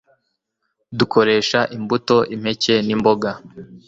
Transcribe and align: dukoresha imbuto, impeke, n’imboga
dukoresha 0.97 1.59
imbuto, 1.77 2.17
impeke, 2.35 2.73
n’imboga 2.85 3.29